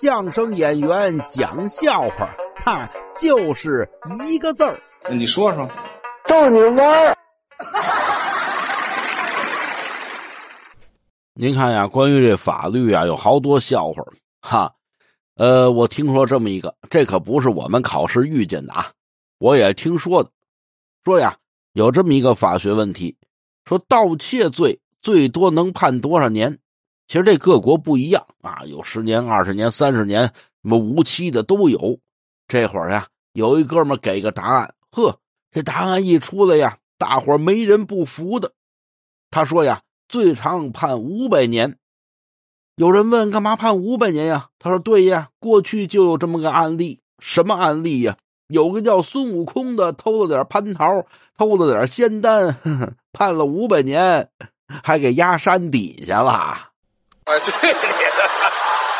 [0.00, 3.88] 相声演员讲笑话，他就是
[4.28, 4.76] 一个字儿。
[5.08, 5.70] 你说说，
[6.26, 7.16] 逗你玩儿。
[11.34, 14.02] 您看呀，关于这法律啊，有好多笑话
[14.42, 14.72] 哈。
[15.36, 18.90] 呃，我听说这么一个，这可不是我们考试遇见的啊，
[19.38, 20.30] 我也听说的。
[21.04, 21.36] 说呀，
[21.72, 23.16] 有这么一个法学问题，
[23.64, 26.58] 说盗窃罪最多能判多少年？
[27.06, 30.32] 其实这各国不一样啊，有十年、二十年、三十年，什
[30.62, 31.98] 么无期的都有。
[32.48, 35.18] 这会儿呀，有一哥们给个答案，呵，
[35.50, 38.52] 这答案一出来呀，大伙没人不服的。
[39.30, 41.76] 他说呀，最长判五百年。
[42.76, 44.48] 有人问干嘛判五百年呀？
[44.58, 47.00] 他说对呀，过去就有这么个案例。
[47.20, 48.16] 什么案例呀？
[48.48, 52.56] 有个叫孙悟空的偷了点蟠桃，偷了点仙丹，
[53.12, 54.28] 判了五百年，
[54.82, 56.73] 还给压山底下了。
[57.26, 57.48] It's